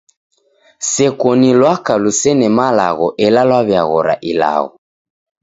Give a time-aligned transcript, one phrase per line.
[0.91, 4.69] Seko ni lwaka lusene malagho ela lwaw'iaghora ilagho.